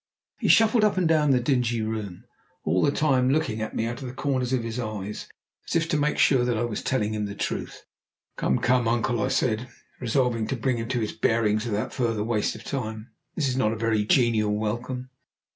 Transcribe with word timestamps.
He 0.39 0.47
shuffled 0.47 0.83
up 0.83 0.97
and 0.97 1.07
down 1.07 1.29
the 1.29 1.39
dingy 1.39 1.83
room, 1.83 2.23
all 2.63 2.81
the 2.81 2.89
time 2.91 3.29
looking 3.29 3.61
at 3.61 3.75
me 3.75 3.85
out 3.85 4.01
of 4.01 4.07
the 4.07 4.15
corners 4.15 4.51
of 4.51 4.63
his 4.63 4.79
eyes, 4.79 5.29
as 5.69 5.75
if 5.75 5.87
to 5.89 5.95
make 5.97 6.17
sure 6.17 6.43
that 6.43 6.57
I 6.57 6.63
was 6.63 6.81
telling 6.81 7.13
him 7.13 7.27
the 7.27 7.35
truth. 7.35 7.85
"Come, 8.35 8.57
come, 8.57 8.87
uncle," 8.87 9.21
I 9.21 9.27
said, 9.27 9.67
resolving 9.99 10.47
to 10.47 10.55
bring 10.55 10.77
him 10.77 10.89
to 10.89 11.01
his 11.01 11.11
bearings 11.13 11.67
without 11.67 11.93
further 11.93 12.23
waste 12.23 12.55
of 12.55 12.63
time. 12.63 13.11
"This 13.35 13.47
is 13.47 13.57
not 13.57 13.73
a 13.73 13.77
very 13.77 14.03
genial 14.03 14.55
welcome!" 14.57 15.11